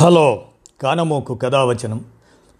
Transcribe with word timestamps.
Hello 0.00 0.42
కానమోకు 0.82 1.34
కథావచనం 1.34 2.04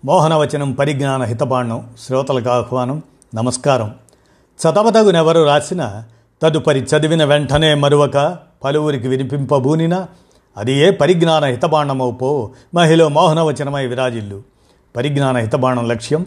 మోహనవచనం 0.04 0.72
పరిజ్ఞాన 0.72 1.22
హితబాణం 1.22 1.90
శ్రోతలకు 2.06 2.48
ఆహ్వానం 2.48 3.02
నమస్కారం. 3.34 3.94
చదవదగునెవరు 4.60 5.42
రాసిన 5.42 6.04
తదుపరి 6.42 6.80
చదివిన 6.80 7.24
వెంటనే 7.24 7.74
మరువక 7.74 8.38
పలువురికి 8.64 9.08
వినిపింపబూనినా 9.08 10.08
అది 10.56 10.72
ఏ 10.72 10.90
పరిజ్ఞాన 10.90 11.44
హితబాణమవుపో 11.44 12.50
మహిళ 12.74 13.06
మోహనవచనమై 13.06 13.86
విరాజిల్లు. 13.86 14.42
పరిజ్ఞాన 14.96 15.36
హితబాణం 15.36 15.88
లక్ష్యం 15.88 16.26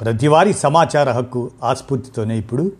ప్రతివారీ 0.00 0.52
సమాచార 0.52 1.10
హక్కు 1.10 1.50
ఆస్ఫూర్తితోనే 1.64 2.38
ఇప్పుడు 2.38 2.72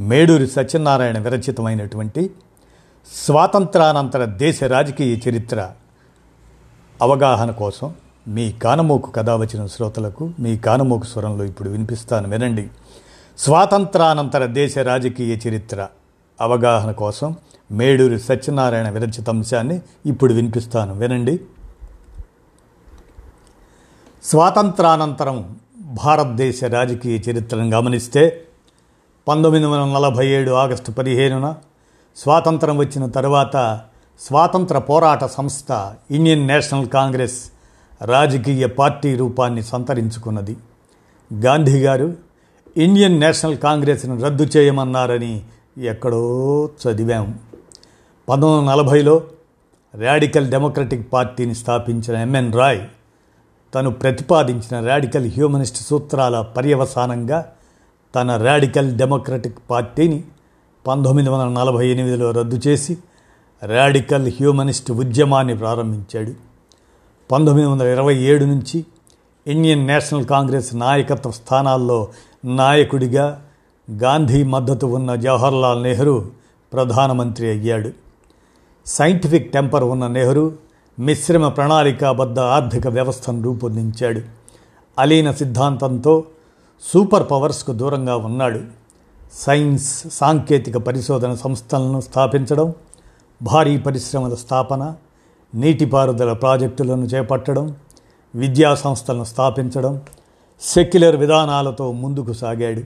మేడూరి 0.00 0.46
సత్యనారాయణ 0.46 1.18
విరచితమైనటువంటి 1.18 2.30
స్వాతంత్రానంతర 3.24 4.24
దేశ 4.24 4.62
రాజకీయ 4.64 5.30
చరిత్ర. 5.30 5.70
అవగాహన 7.02 7.50
కోసం 7.50 7.94
మీ 8.28 8.52
కానమోకు 8.52 9.10
కథ 9.10 9.30
వచ్చిన 9.30 9.66
శ్రోతలకు 9.66 10.32
మీ 10.40 10.56
కానమోకు 10.56 11.04
స్వరంలో 11.04 11.44
ఇప్పుడు 11.44 11.70
వినిపిస్తాను. 11.70 12.28
వినండి. 12.28 12.68
స్వాతంత్రానంతర 13.38 14.46
దేశ 14.46 14.78
రాజకీయ 14.78 15.36
చరిత్ర. 15.48 15.86
అవగాహన 16.40 16.92
కోసం 16.92 17.36
మేడూరి 17.72 18.20
సత్యనారాయణ 18.20 18.90
విరచిత 18.90 19.28
అంశాన్ని 19.28 19.80
ఇప్పుడు 20.06 20.34
వినిపిస్తాను. 20.34 20.94
వినండి. 20.94 21.40
స్వాతంత్రానంతరం 24.24 25.56
భారతదేశ 25.80 26.64
రాజకీయ 26.64 27.30
చరిత్రను 27.30 27.70
గమనిస్తే 27.70 28.44
పంతొమ్మిది 29.28 29.66
వందల 29.66 29.98
నలభై 29.98 30.26
ఏడు 30.26 30.50
ఆగస్టు 30.50 30.90
పదిహేనున 30.90 31.54
స్వాతంత్రం 32.16 32.76
వచ్చిన 32.76 33.06
తర్వాత 33.06 33.80
స్వాతంత్ర 34.20 34.78
పోరాట 34.78 35.24
సంస్థ 35.24 35.92
ఇండియన్ 36.10 36.46
నేషనల్ 36.46 36.88
కాంగ్రెస్ 36.88 37.38
రాజకీయ 38.02 38.66
పార్టీ 38.66 39.16
రూపాన్ని 39.16 39.62
సంతరించుకున్నది. 39.62 40.56
గాంధీ 41.34 41.82
గారు 41.82 42.14
ఇండియన్ 42.76 43.20
నేషనల్ 43.20 43.56
కాంగ్రెస్ను 43.56 44.20
రద్దు 44.22 44.44
చేయమన్నారని 44.56 45.42
ఎక్కడో 45.78 46.22
చదివాం. 46.82 47.38
పంతొమ్మిది 48.28 48.60
వందల 48.60 48.74
నలభైలో 48.74 49.22
రాడికల్ 49.94 50.50
డెమోక్రటిక్ 50.50 51.12
పార్టీని 51.12 51.54
స్థాపించిన 51.54 52.16
ఎంఎన్ 52.16 52.52
రాయ్ 52.52 52.86
తను 53.74 53.90
ప్రతిపాదించిన 53.90 54.86
రాడికల్ 54.86 55.30
హ్యూమనిస్ట్ 55.30 55.76
సూత్రాల 55.76 56.40
పర్యవసానంగా 56.40 57.44
తన 58.14 58.36
రాడికల్ 58.36 58.90
డెమోక్రటిక్ 58.96 59.58
పార్టీని 59.70 60.24
పంతొమ్మిది 60.86 61.28
వందల 61.28 61.48
నలభై 61.48 61.88
ఎనిమిదిలో 61.88 62.30
రద్దు 62.30 62.60
చేసి 62.68 62.98
రాడికల్ 63.62 64.28
హ్యూమనిస్ట్ 64.28 64.90
ఉద్యమాన్ని 64.92 65.56
ప్రారంభించాడు. 65.56 66.34
పంతొమ్మిది 67.32 67.68
వందల 67.68 67.86
ఇరవై 67.86 68.14
ఏడు 68.16 68.44
నుంచి 68.44 68.86
ఇండియన్ 69.46 69.86
నేషనల్ 69.86 70.24
కాంగ్రెస్ 70.24 70.74
నాయకత్వ 70.74 71.30
స్థానాల్లో 71.30 72.08
నాయకుడిగా 72.44 73.42
గాంధీ 73.90 74.42
మద్దతు 74.42 74.86
ఉన్న 74.86 75.14
జవహర్లాల్ 75.14 75.82
నెహ్రూ 75.82 76.24
ప్రధానమంత్రి 76.72 77.50
అయ్యాడు. 77.50 77.90
సైంటిఫిక్ 78.86 79.52
టెంపర్ 79.52 79.84
ఉన్న 79.84 80.06
నెహ్రూ 80.06 80.52
మిశ్రమ 80.98 81.48
ప్రణాళికాబద్ధ 81.48 82.38
ఆర్థిక 82.38 82.88
వ్యవస్థను 82.88 83.42
రూపొందించాడు. 83.42 84.20
అలీన 84.98 85.32
సిద్ధాంతంతో 85.32 86.24
సూపర్ 86.92 87.30
పవర్స్కు 87.30 87.72
దూరంగా 87.72 88.16
ఉన్నాడు. 88.16 88.60
సైన్స్ 89.32 90.04
సాంకేతిక 90.12 90.76
పరిశోధన 90.76 91.34
సంస్థలను 91.34 92.00
స్థాపించడం 92.00 92.74
భారీ 93.42 93.78
పరిశ్రమల 93.78 94.34
స్థాపన 94.34 94.94
నీటిపారుదల 95.54 96.32
ప్రాజెక్టులను 96.32 97.04
చేపట్టడం 97.04 97.74
విద్యా 98.34 98.74
సంస్థలను 98.74 99.24
స్థాపించడం 99.24 100.00
సెక్యులర్ 100.60 101.16
విధానాలతో 101.16 101.92
ముందుకు 101.92 102.32
సాగాడు. 102.32 102.82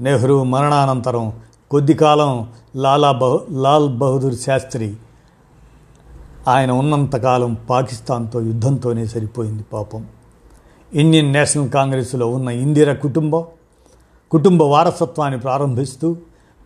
నెహ్రూ 0.00 0.44
మరణానంతరం 0.44 1.32
కొద్ది 1.70 1.94
కాలం 1.94 2.48
లాలా 2.76 3.12
బహు 3.12 3.40
లాల్ 3.50 3.98
బహదూర్ 3.98 4.34
శాస్త్రి 4.34 4.94
ఆయన 6.48 6.70
ఉన్నంతకాలం 6.70 7.54
పాకిస్తాన్తో 7.54 8.40
యుద్ధంతోనే 8.40 9.06
సరిపోయింది 9.06 9.62
పాపం. 9.62 10.06
ఇండియన్ 10.94 11.32
నేషనల్ 11.32 11.70
కాంగ్రెస్లో 11.70 12.26
ఉన్న 12.28 12.48
ఇందిర 12.48 12.92
కుటుంబం 12.94 13.44
కుటుంబ 14.30 14.62
వారసత్వాన్ని 14.62 15.40
ప్రారంభిస్తూ 15.40 16.16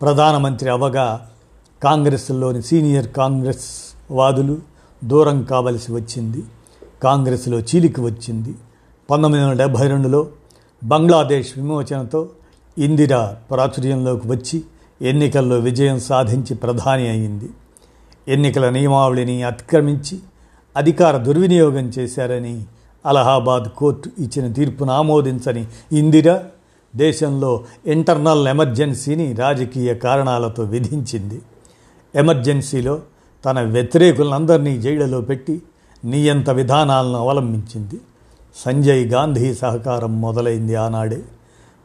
ప్రధానమంత్రి 0.03 0.71
అవగా 0.71 1.27
కాంగ్రెస్లోని 1.85 2.63
సీనియర్ 2.63 3.09
కాంగ్రెస్ 3.09 3.67
వాదులు 4.11 4.59
దూరం 5.05 5.43
కావలసి 5.43 5.93
వచ్చింది. 5.93 6.43
కాంగ్రెస్లో 7.03 7.59
చీలికి 7.61 8.01
వచ్చింది. 8.01 8.55
పంతొమ్మిది 9.11 9.45
వందల 9.45 9.59
డెబ్భై 9.59 9.89
రెండులో 9.89 10.27
బంగ్లాదేశ్ 10.85 11.49
విమోచనతో 11.57 12.29
ఇందిరా 12.79 13.37
ప్రాచుర్యంలోకి 13.51 14.29
వచ్చి 14.29 14.63
ఎన్నికల్లో 15.03 15.59
విజయం 15.59 16.01
సాధించి 16.01 16.57
ప్రధాని 16.57 17.09
అయింది. 17.09 17.51
ఎన్నికల 18.29 18.69
నియమావళిని 18.69 19.43
అతిక్రమించి 19.43 20.19
అధికార 20.77 21.17
దుర్వినియోగం 21.17 21.93
చేశారని 21.99 22.63
అలహాబాద్ 23.07 23.69
కోర్టు 23.77 24.11
ఇచ్చిన 24.19 24.53
తీర్పును 24.53 24.93
ఆమోదించని 24.93 25.67
ఇందిర 25.93 26.39
దేశంలో 26.97 27.65
ఇంటర్నల్ 27.87 28.49
ఎమర్జెన్సీని 28.49 29.33
రాజకీయ 29.33 29.95
కారణాలతో 29.95 30.63
విధించింది. 30.63 31.43
ఎమర్జెన్సీలో 32.15 33.01
తన 33.45 33.61
వ్యతిరేకులందరినీ 33.61 34.79
జైళ్ళలో 34.79 35.21
పెట్టి 35.21 35.63
నియంత 36.05 36.51
విధానాలను 36.51 37.15
అవలంబించింది. 37.15 38.01
సంజయ్ 38.57 39.09
గాంధీ 39.09 39.55
సహకారం 39.55 40.21
మొదలైంది 40.21 40.75
ఆనాడే. 40.75 41.23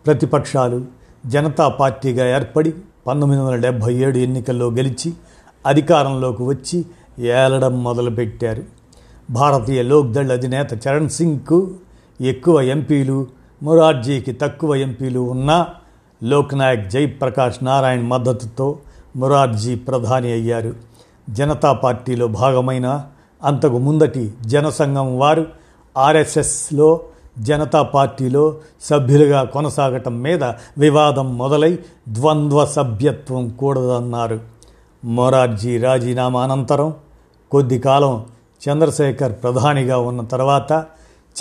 ప్రతిపక్షాలు 0.06 0.85
జనతా 1.25 1.67
పార్టీగా 1.67 2.35
ఏర్పడి 2.35 2.73
పంతొమ్మిది 3.07 3.41
వందల 3.41 3.56
డెబ్భై 3.56 3.94
ఏడు 3.94 4.17
ఎన్నికల్లో 4.17 4.72
గెలిచి 4.72 5.13
అధికారంలోకి 5.66 6.44
వచ్చి 6.44 6.85
ఏలడం 7.19 7.83
మొదలుపెట్టారు. 7.83 8.63
భారతీయ 9.29 9.81
లోక్దళ్ 9.81 10.31
అధినేత 10.31 10.88
చరణ్ 10.88 11.09
సింగ్కు 11.09 11.72
ఎక్కువ 12.22 12.62
ఎంపీలు 12.62 13.28
మొరార్జీకి 13.63 14.31
తక్కువ 14.31 14.75
ఎంపీలు 14.75 15.19
ఉన్నా 15.19 15.67
లోక్నాయక్ 16.23 16.89
జయప్రకాష్ 16.89 17.63
నారాయణ్ 17.63 18.03
మద్దతుతో 18.03 18.79
మొరార్జీ 19.16 19.75
ప్రధాని 19.75 20.31
అయ్యారు. 20.31 20.74
జనతా 21.29 21.74
పార్టీలో 21.74 22.28
భాగమైన 22.28 23.06
అంతకు 23.44 23.78
ముందటి 23.78 24.34
జనసంఘం 24.41 25.19
వారు 25.19 25.47
ఆర్ఎస్ఎస్లో 25.97 27.00
జనతా 27.40 27.81
పార్టీలో 27.81 28.56
సభ్యులుగా 28.81 29.44
కొనసాగటం 29.44 30.22
మీద 30.22 30.44
వివాదం 30.78 31.38
మొదలై 31.38 31.79
ద్వంద్వ 32.09 32.66
సభ్యత్వం 32.66 33.50
కూడదన్నారు. 33.50 34.40
మొరార్జీ 35.06 35.78
రాజీనామా 35.78 36.44
అనంతరం 36.44 36.94
కొద్ది 37.51 37.80
కాలం 37.80 38.25
చంద్రశేఖర్ 38.69 39.34
ప్రధానిగా 39.34 39.97
ఉన్న 39.97 40.22
తర్వాత 40.22 40.85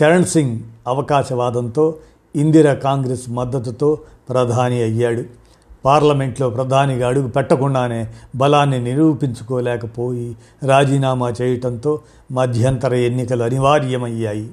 చరణ్ 0.03 0.25
సింగ్ 0.25 0.61
అవకాశవాదంతో 0.87 1.95
ఇందిరా 2.37 2.75
కాంగ్రెస్ 2.75 3.31
మద్దతుతో 3.31 3.99
ప్రధాని 4.29 4.83
అయ్యాడు. 4.83 5.42
పార్లమెంట్లో 5.85 6.51
ప్రధానిగా 6.51 7.09
అడుగు 7.09 7.29
పెట్టకుండానే 7.29 8.09
బలాన్ని 8.37 8.85
నిరూపించుకోలేకపోయి 8.85 10.37
రాజీనామా 10.67 11.33
చేయటంతో 11.43 12.01
మధ్యంతర 12.33 12.95
ఎన్నికలు 12.95 13.43
అనివార్యమయ్యాయి. 13.43 14.51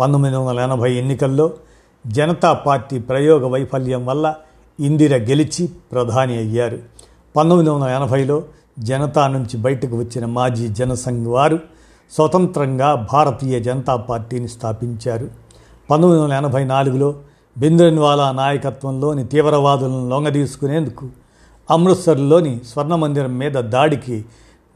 పంతొమ్మిది 0.00 0.36
వందల 0.36 0.60
ఎనభై 0.60 0.92
ఎన్నికల్లో 0.92 1.52
జనతా 2.06 2.52
పార్టీ 2.52 2.98
ప్రయోగ 2.98 3.46
వైఫల్యం 3.46 4.06
వల్ల 4.06 4.34
ఇందిర 4.80 5.16
గెలిచి 5.16 5.68
ప్రధాని 5.92 6.38
అయ్యారు. 6.38 6.78
పంతొమ్మిది 7.36 7.70
వందల 7.70 7.86
ఎనభైలో 7.86 8.42
జనతా 8.78 9.28
నుంచి 9.28 9.56
బయటకు 9.56 9.98
వచ్చిన 9.98 10.26
మాజీ 10.26 10.68
జనసంఘ్ 10.68 11.26
వారు 11.26 11.58
స్వతంత్రంగా 12.12 13.08
భారతీయ 13.12 13.60
జనతా 13.60 13.96
పార్టీని 13.96 14.48
స్థాపించారు. 14.48 15.28
పంతొమ్మిది 15.90 16.22
వందల 16.22 16.34
ఎనభై 16.34 16.64
నాలుగులో 16.64 17.14
బింద్రన్వాలా 17.58 18.32
నాయకత్వంలోని 18.32 19.24
తీవ్రవాదులను 19.24 20.08
లొంగదీసుకునేందుకు 20.08 21.06
అమృత్సర్లోని 21.70 22.60
స్వర్ణమందిరం 22.72 23.38
మీద 23.38 23.52
దాడికి 23.52 24.24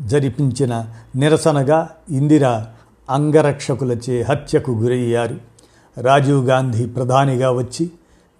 జరిపించిన 0.02 0.87
నిరసనగా 1.17 1.88
ఇందిరా 2.11 2.67
అంగరక్షకులచే 3.11 4.23
హత్యకు 4.23 4.70
గురయ్యారు. 4.70 5.37
రాజీవ్ 6.00 6.46
గాంధీ 6.46 6.87
ప్రధానిగా 6.87 7.50
వచ్చి 7.50 7.90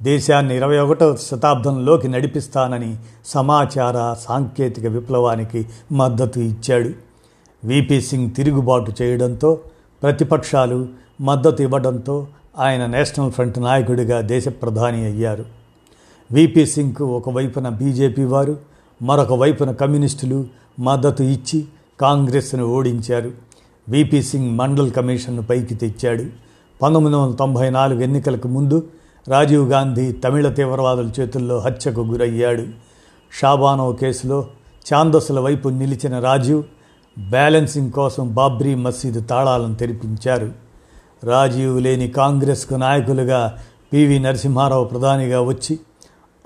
దేశాన్ని 0.03 0.57
ఇరవై 0.57 0.79
ఒకటవ 0.79 1.17
శతాబ్దంలోకి 1.17 2.09
నడిపిస్తానని 2.09 2.97
సమాచార 3.27 4.17
సాంకేతిక 4.29 4.87
విప్లవానికి 4.87 5.67
మద్దతు 5.93 6.41
ఇచ్చాడు. 6.41 6.91
విపి 7.65 8.01
సింగ్ 8.01 8.31
తిరుగుబాటు 8.31 8.93
చేయడంతో 9.03 9.59
ప్రతిపక్షాలు 10.03 10.89
మద్దతు 11.21 11.63
ఇవ్వడంతో 11.63 12.27
ఆయన 12.59 12.87
నేషనల్ 12.87 13.33
ఫ్రంట్ 13.33 13.59
నాయకుడిగా 13.59 14.21
దేశ 14.21 14.49
ప్రధాని 14.49 15.05
అయ్యారు 15.05 15.45
విపి 16.33 16.67
సింగ్కు 16.67 17.05
ఒకవైపున 17.05 17.69
బీజేపీ 17.69 18.25
వారు 18.25 18.59
మరొక 19.03 19.33
వైపున 19.33 19.71
కమ్యూనిస్టులు 19.71 20.47
మద్దతు 20.81 21.23
ఇచ్చి 21.23 21.65
కాంగ్రెస్ను 22.01 22.65
ఓడించారు. 22.65 23.33
విపి 23.89 24.23
సింగ్ 24.23 24.59
మండల్ 24.59 24.93
కమిషన్ను 24.93 25.43
పైకి 25.43 25.75
తెచ్చాడు. 25.75 26.25
పంతొమ్మిది 26.83 27.17
వందల 27.17 27.35
తొంభై 27.35 27.71
నాలుగు 27.71 28.01
ఎన్నికలకు 28.01 28.49
ముందు 28.49 28.89
రాజీవ్ 29.29 29.71
గాంధీ 29.71 30.13
తమిళ 30.13 30.49
తీవ్రవాదుల 30.49 31.11
చేతుల్లో 31.21 31.59
హత్యకు 31.59 32.01
గురయ్యాడు. 32.01 32.65
షాబానో 33.41 33.93
కేసులో 33.93 34.47
ఛాందస్సుల 34.95 35.41
వైపు 35.41 35.69
నిలిచిన 35.69 36.21
రాజీవ్ 36.21 36.63
బ్యాలెన్సింగ్ 37.31 37.91
కోసం 37.91 38.35
బాబ్రీ 38.35 38.75
మసీదు 38.75 39.21
తాళాలను 39.21 39.75
తెరిపించారు. 39.75 40.62
రాజీవ్ 41.25 41.81
లేని 41.81 42.09
కాంగ్రెస్కు 42.09 42.75
నాయకులుగా 42.75 43.59
పివి 43.93 44.19
నరసింహారావు 44.19 44.85
ప్రధానిగా 44.85 45.41
వచ్చి 45.41 45.79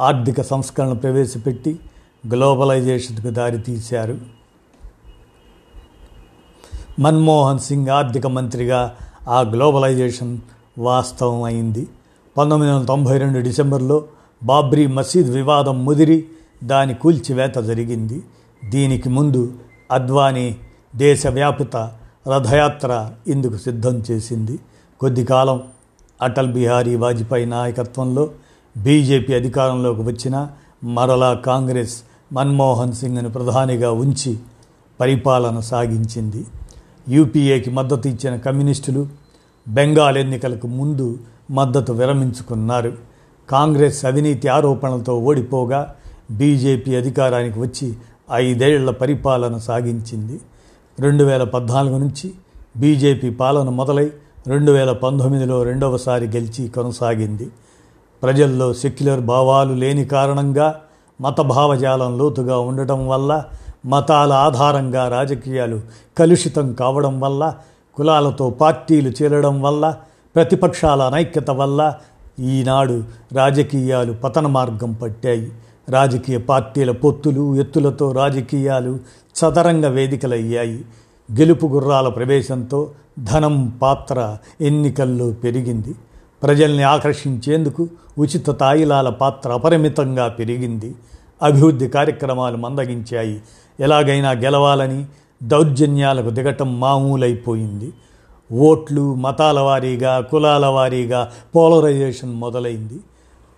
ఆర్థిక 0.01 0.41
సంస్కరణ 0.41 0.93
ప్రవేశపెట్టి 0.93 1.79
గ్లోబలైజేషన్కు 2.27 3.31
దారితీశారు. 3.31 4.19
మన్మోహన్ 7.01 7.59
సింగ్ 7.59 7.89
ఆర్థిక 7.89 8.27
మంత్రిగా 8.27 8.97
ఆ 9.29 9.41
గ్లోబలైజేషన్ 9.41 10.39
వాస్తవం 10.79 11.43
అయింది. 11.43 11.89
పంతొమ్మిది 12.37 12.73
వందల 12.73 12.85
తొంభై 12.85 13.19
రెండు 13.19 13.39
డిసెంబర్లో 13.39 14.05
బాబ్రీ 14.43 14.87
మసీద్ 14.87 15.31
వివాదం 15.31 15.85
ముదిరి 15.85 16.25
దాని 16.65 16.95
కూల్చివేత 16.95 17.55
జరిగింది. 17.59 18.23
దీనికి 18.65 19.09
ముందు 19.09 19.55
అద్వానీ 19.91 20.57
దేశవ్యాప్త 20.97 21.93
రథయాత్ర 22.29 23.11
ఇందుకు 23.27 23.57
సిద్ధం 23.57 24.03
చేసింది. 24.11 24.59
కొద్ది 25.01 25.25
కాలం 25.25 25.63
అటల్ 26.23 26.53
బిహారీ 26.53 26.97
వాజ్పేయి 26.97 27.47
నాయకత్వంలో 27.47 28.31
బీజేపీ 28.77 29.35
అధికారంలోకి 29.35 30.03
వచ్చిన 30.03 30.49
మరలా 30.85 31.35
కాంగ్రెస్ 31.35 31.97
మన్మోహన్ 32.33 32.93
సింగ్ను 32.93 33.31
ప్రధానిగా 33.31 33.91
ఉంచి 33.91 34.39
పరిపాలన 35.01 35.61
సాగించింది. 35.61 36.47
యూపీఏకి 37.09 37.71
మద్దతు 37.71 38.09
ఇచ్చిన 38.09 38.37
కమ్యూనిస్టులు 38.37 39.07
బెంగాల్ 39.69 40.19
ఎన్నికలకు 40.19 40.67
ముందు 40.67 41.19
మద్దతు 41.51 41.93
విరమించుకున్నారు. 41.93 42.93
కాంగ్రెస్ 43.51 44.05
అవినీతి 44.05 44.49
ఆరోపణలతో 44.49 45.19
ఓడిపోగా 45.19 45.95
బీజేపీ 46.31 46.97
అధికారానికి 46.97 47.61
వచ్చి 47.61 47.95
ఐదేళ్ళ 48.33 48.91
పరిపాలన 48.91 49.59
సాగించింది. 49.59 50.41
రెండు 51.01 51.25
వేల 51.25 51.45
పద్నాలుగు 51.45 51.99
నుంచి 51.99 52.33
బీజేపీ 52.77 53.31
పాలన 53.31 53.69
మొదలై 53.69 54.11
రెండు 54.47 54.73
వేల 54.73 54.93
పంతొమ్మిదిలో 54.93 55.63
రెండవసారి 55.63 56.27
గెలిచి 56.27 56.69
కొనసాగింది. 56.69 57.49
ప్రజల్లో 58.23 58.73
సెక్యులర్ 58.73 59.21
భావాలు 59.21 59.75
లేని 59.75 60.05
కారణంగా 60.05 60.75
మత 61.21 61.41
భావజాలం 61.41 62.19
లోతుగా 62.19 62.59
ఉండటం 62.59 63.09
వల్ల 63.09 63.45
మతాల 63.87 64.33
ఆధారంగా 64.33 65.09
రాజకీయాలు 65.09 65.81
కలుషితం 66.19 66.73
కావడం 66.73 67.21
వల్ల 67.21 67.55
కులాలతో 67.95 68.51
పార్టీలు 68.51 69.13
చేరడం 69.23 69.63
వల్ల 69.63 69.97
ప్రతిపక్షాల 70.35 71.03
అనైక్యత 71.03 71.51
వల్ల 71.51 71.95
ఈనాడు 72.41 73.05
రాజకీయాలు 73.33 74.13
పతన 74.13 74.47
మార్గం 74.47 74.93
పట్టాయి. 74.93 75.53
రాజకీయ 75.89 76.39
పార్టీల 76.39 76.91
పొత్తులు 76.91 77.57
ఎత్తులతో 77.57 78.13
రాజకీయాలు 78.13 78.99
చదరంగ 79.39 79.87
వేదికలయ్యాయి. 79.87 80.85
గెలుపు 81.39 81.67
గుర్రాల 81.67 82.09
ప్రవేశంతో 82.09 82.91
ధనం 83.19 83.79
పాత్ర 83.83 84.37
ఎన్నికల్లో 84.61 85.31
పెరిగింది. 85.31 85.95
ప్రజల్ని 86.43 86.83
ఆకర్షించేందుకు 86.83 87.89
ఉచిత 88.19 88.51
తాయిలాల 88.51 89.09
పాత్ర 89.09 89.53
అపరిమితంగా 89.53 90.29
పెరిగింది. 90.29 90.95
అభివృద్ధి 91.43 91.89
కార్యక్రమాలు 91.89 92.57
మందగించాయి. 92.57 93.43
ఎలాగైనా 93.81 94.31
గెలవాలని 94.31 95.05
దౌర్జన్యాలకు 95.43 96.31
దిగటం 96.31 96.81
మామూలైపోయింది. 96.81 97.93
ఓట్లు 98.53 99.15
మతాల 99.15 99.61
వారీగా 99.61 100.21
కులాల 100.21 100.67
వారీగా 100.67 101.31
పోలరైజేషన్ 101.57 102.35
మొదలైంది. 102.35 103.01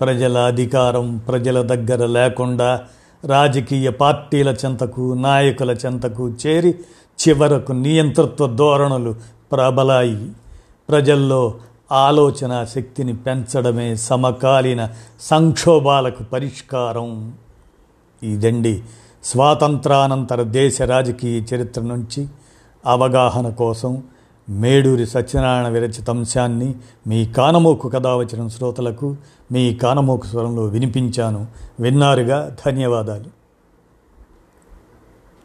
ప్రజల 0.01 0.39
అధికారం 0.39 1.19
ప్రజల 1.19 1.63
దగ్గర 1.63 2.07
లేకుండా 2.07 2.81
రాజకీయ 3.25 3.91
పార్టీల 3.91 4.49
చెంతకు 4.49 5.15
నాయకుల 5.15 5.71
చెంతకు 5.71 6.29
చేరి 6.29 6.75
చివరకు 7.29 7.73
నియంతృత్వ 7.73 8.47
ధోరణులు 8.47 9.15
ప్రబలాయి. 9.53 10.31
ప్రజల్లో 10.89 11.55
ఆలోచన 11.93 12.67
శక్తిని 12.75 13.17
పెంచడమే 13.17 13.97
సమకాలీన 13.97 14.89
సంక్షోభాలకు 15.21 16.23
పరిష్కారం. 16.23 17.33
ఇదండి 18.23 18.83
స్వాతంత్రానంతర 19.25 20.43
దేశ 20.43 20.83
రాజకీయ 20.83 21.41
చరిత్ర 21.55 21.81
నుంచి 21.81 22.27
అవగాహన 22.87 23.49
కోసం 23.49 24.03
మేడూరి 24.51 25.07
సత్యనారాయణ 25.07 25.69
విరచిత 25.69 26.11
అంశాన్ని 26.11 26.75
మీ 27.07 27.27
కానమోకు 27.27 27.89
కథ 27.89 28.07
వచ్చిన 28.07 28.49
శ్రోతలకు 28.49 29.17
మీ 29.53 29.75
కానమోకు 29.75 30.27
స్వరంలో 30.27 30.65
వినిపించాను. 30.65 31.47
విన్నారుగా 31.81 32.57
ధన్యవాదాలు. 32.67 33.38